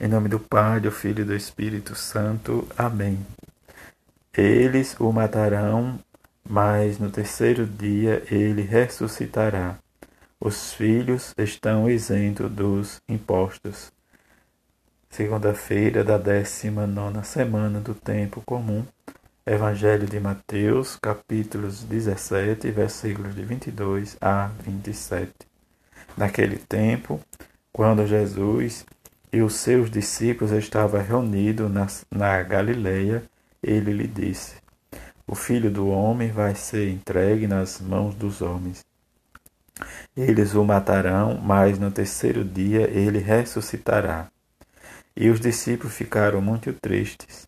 [0.00, 2.68] Em nome do Pai, do Filho e do Espírito Santo.
[2.78, 3.18] Amém.
[4.32, 5.98] Eles o matarão,
[6.48, 9.76] mas no terceiro dia ele ressuscitará.
[10.40, 13.90] Os filhos estão isentos dos impostos.
[15.10, 18.84] Segunda-feira da décima nona semana do tempo comum.
[19.44, 25.32] Evangelho de Mateus, capítulos 17, versículos de 22 a 27.
[26.16, 27.20] Naquele tempo,
[27.72, 28.86] quando Jesus
[29.32, 33.22] e os seus discípulos estavam reunidos na, na Galileia,
[33.62, 34.56] ele lhe disse:
[35.26, 38.84] O filho do homem vai ser entregue nas mãos dos homens.
[40.16, 44.26] Eles o matarão, mas no terceiro dia ele ressuscitará.
[45.16, 47.46] E os discípulos ficaram muito tristes.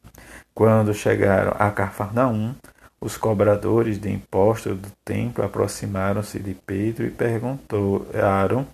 [0.55, 2.55] Quando chegaram a Cafarnaum,
[3.01, 8.67] os cobradores de impostos do templo aproximaram-se de Pedro e perguntaram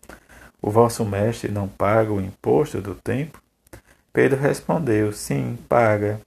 [0.60, 3.40] o vosso mestre não paga o imposto do templo?
[4.12, 6.20] Pedro respondeu: Sim, paga.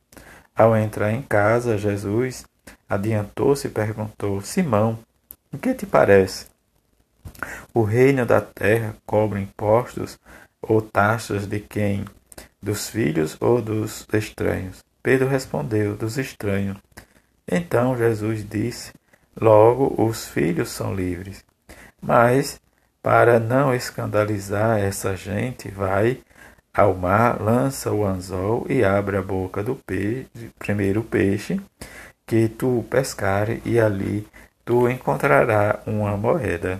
[0.56, 2.46] Ao entrar em casa, Jesus
[2.88, 5.00] adiantou-se e perguntou: Simão,
[5.52, 6.48] o que te parece?
[7.74, 10.20] O reino da terra cobra impostos
[10.62, 12.06] ou taxas de quem?
[12.62, 14.84] Dos filhos ou dos estranhos?
[15.02, 16.78] Pedro respondeu: Dos estranhos.
[17.52, 18.94] Então Jesus disse:
[19.40, 21.44] Logo os filhos são livres.
[22.02, 22.60] Mas
[23.02, 26.20] para não escandalizar essa gente, vai
[26.74, 31.60] ao mar, lança o anzol e abre a boca do peixe, primeiro peixe
[32.26, 34.28] que tu pescares, e ali
[34.64, 36.80] tu encontrarás uma moeda.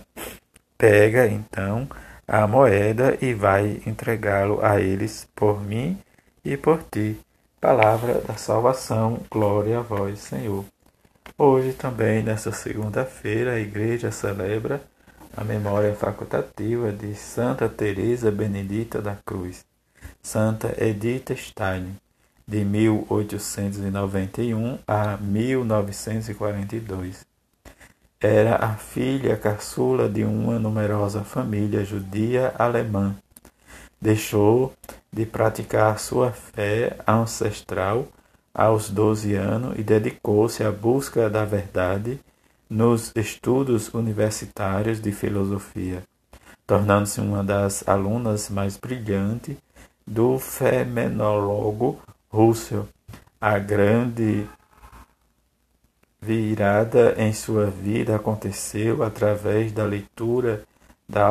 [0.78, 1.88] Pega então
[2.28, 5.98] a moeda e vai entregá-lo a eles por mim
[6.46, 7.20] e por ti.
[7.60, 10.64] Palavra da salvação, glória a vós, Senhor.
[11.38, 14.82] Hoje também, nesta segunda-feira, a igreja celebra
[15.40, 19.64] a memória facultativa de Santa Teresa Benedita da Cruz,
[20.22, 21.96] Santa Edith Stein,
[22.46, 27.26] de 1891 a 1942.
[28.20, 33.16] Era a filha caçula de uma numerosa família judia alemã.
[34.02, 34.74] Deixou
[35.10, 38.10] de praticar sua fé ancestral
[38.54, 42.20] aos 12 anos e dedicou-se à busca da verdade
[42.70, 46.04] nos estudos universitários de filosofia,
[46.68, 49.58] tornando-se uma das alunas mais brilhantes
[50.06, 52.00] do fenomenólogo
[52.30, 52.88] Russell.
[53.42, 54.46] A grande
[56.22, 60.64] virada em sua vida aconteceu através da leitura
[61.08, 61.26] da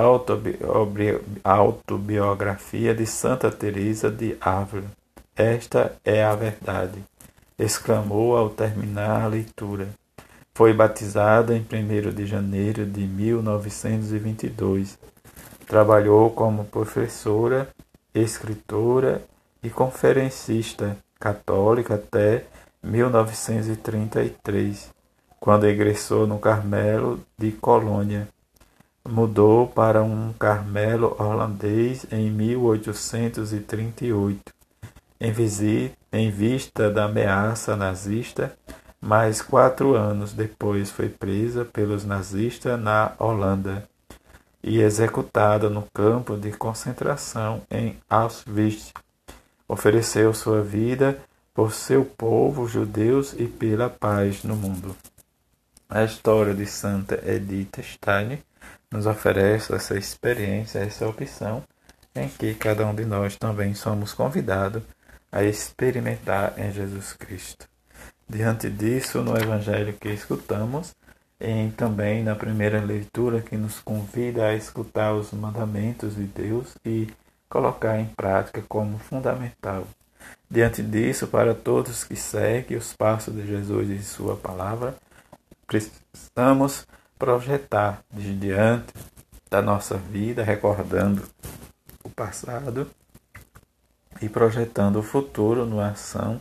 [1.44, 4.90] autobiografia de Santa Teresa de Ávila.
[5.36, 7.04] Esta é a verdade,
[7.56, 9.88] exclamou ao terminar a leitura.
[10.58, 11.64] Foi batizada em 1
[12.12, 14.98] de janeiro de 1922.
[15.68, 17.68] Trabalhou como professora,
[18.12, 19.22] escritora
[19.62, 22.42] e conferencista católica até
[22.82, 24.92] 1933,
[25.38, 28.26] quando ingressou no Carmelo de Colônia.
[29.08, 34.52] Mudou para um Carmelo holandês em 1838.
[35.20, 35.32] Em,
[36.12, 38.58] em vista da ameaça nazista,
[39.00, 43.88] mas quatro anos depois foi presa pelos nazistas na Holanda
[44.62, 48.92] e executada no campo de concentração em Auschwitz.
[49.68, 51.18] Ofereceu sua vida
[51.54, 54.96] por seu povo judeus e pela paz no mundo.
[55.88, 58.42] A história de Santa Edith Stein
[58.90, 61.62] nos oferece essa experiência, essa opção
[62.14, 64.82] em que cada um de nós também somos convidados
[65.30, 67.68] a experimentar em Jesus Cristo.
[68.28, 70.94] Diante disso, no Evangelho que escutamos,
[71.40, 77.08] e também na primeira leitura que nos convida a escutar os mandamentos de Deus e
[77.48, 79.86] colocar em prática como fundamental.
[80.50, 84.94] Diante disso, para todos que seguem os passos de Jesus e Sua palavra,
[85.66, 86.86] precisamos
[87.18, 88.92] projetar de diante
[89.48, 91.22] da nossa vida, recordando
[92.04, 92.90] o passado
[94.20, 96.40] e projetando o futuro numa ação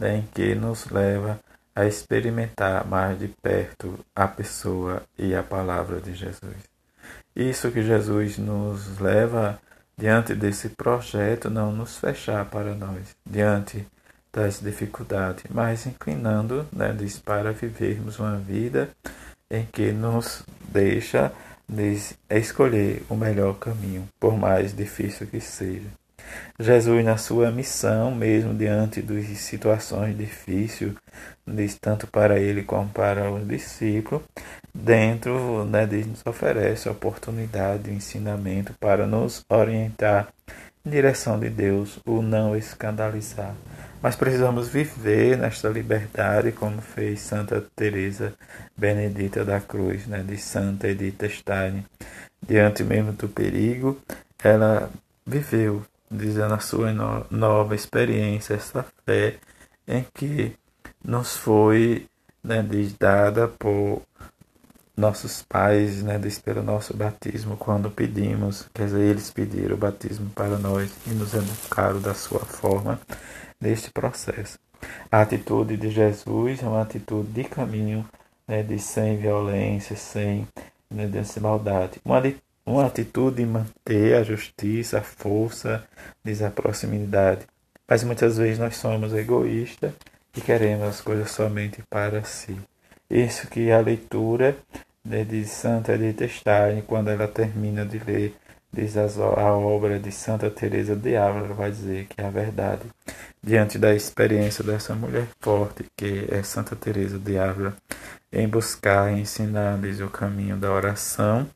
[0.00, 1.38] em que nos leva
[1.74, 6.56] a experimentar mais de perto a pessoa e a palavra de Jesus.
[7.34, 9.60] Isso que Jesus nos leva
[9.96, 13.86] diante desse projeto, não nos fechar para nós, diante
[14.32, 16.94] das dificuldades, mas inclinando né,
[17.24, 18.90] para vivermos uma vida
[19.50, 21.32] em que nos deixa
[22.28, 25.88] escolher o melhor caminho, por mais difícil que seja.
[26.58, 30.94] Jesus, na sua missão, mesmo diante de situações difíceis,
[31.80, 34.22] tanto para ele como para os discípulos,
[34.74, 40.28] dentro né, de nos oferece a oportunidade de ensinamento para nos orientar
[40.84, 43.54] direção de Deus, o não escandalizar.
[44.00, 48.34] Mas precisamos viver nesta liberdade, como fez Santa Teresa
[48.76, 51.84] Benedita da Cruz, né, de Santa Edith Stein.
[52.46, 54.00] Diante mesmo do perigo,
[54.42, 54.90] ela
[55.26, 59.38] viveu, dizendo a sua no nova experiência, essa fé
[59.86, 60.52] em que
[61.04, 62.06] nos foi
[62.42, 62.62] né,
[62.98, 64.02] dada por
[64.96, 70.56] nossos pais, né, pelo nosso batismo, quando pedimos, quer dizer, eles pediram o batismo para
[70.56, 72.98] nós e nos educaram da sua forma
[73.60, 74.58] neste processo.
[75.10, 78.08] A atitude de Jesus é uma atitude de caminho,
[78.48, 80.46] né, de sem violência, sem
[80.90, 82.00] né.
[82.04, 82.22] Uma,
[82.66, 85.86] uma atitude de manter a justiça, a força,
[86.24, 87.46] diz a proximidade.
[87.88, 89.92] Mas muitas vezes nós somos egoístas
[90.36, 92.56] e queremos as coisas somente para si.
[93.08, 94.56] Isso que a leitura
[95.04, 98.34] né, de Santa Edith Stein, quando ela termina de ler
[98.76, 102.82] diz a obra de Santa Teresa de Ávila, vai dizer que é a verdade.
[103.42, 107.74] Diante da experiência dessa mulher forte, que é Santa Teresa de Ávila,
[108.30, 111.48] em buscar ensinar-lhes o caminho da oração,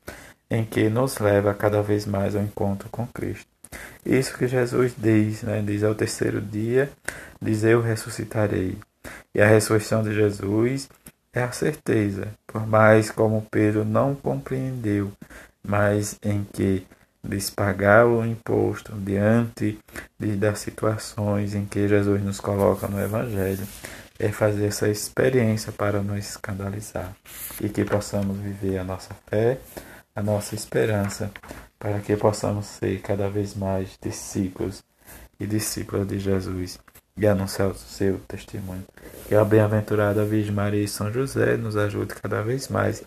[0.51, 3.47] em que nos leva cada vez mais ao encontro com Cristo.
[4.05, 5.63] Isso que Jesus diz, né?
[5.65, 6.91] diz ao terceiro dia,
[7.41, 8.77] diz eu ressuscitarei.
[9.33, 10.89] E a ressurreição de Jesus
[11.33, 15.09] é a certeza, por mais como Pedro não compreendeu,
[15.63, 16.85] mas em que
[17.23, 19.79] lhes pagar o imposto diante
[20.19, 23.65] de, das situações em que Jesus nos coloca no Evangelho,
[24.19, 27.15] é fazer essa experiência para nos escandalizar
[27.61, 29.57] e que possamos viver a nossa fé,
[30.15, 31.31] a nossa esperança,
[31.79, 34.83] para que possamos ser cada vez mais discípulos
[35.39, 36.79] e discípulas de Jesus
[37.17, 38.83] e anunciar o seu testemunho.
[39.27, 43.03] Que a bem-aventurada Virgem Maria e São José nos ajude cada vez mais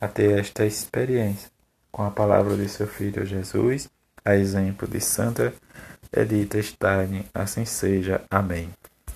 [0.00, 1.50] a ter esta experiência
[1.90, 3.88] com a palavra de seu Filho Jesus,
[4.24, 5.52] a exemplo de Santa
[6.12, 7.24] Edith Stein.
[7.34, 8.22] Assim seja.
[8.30, 8.70] Amém.